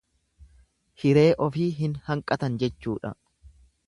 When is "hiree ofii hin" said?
1.03-1.93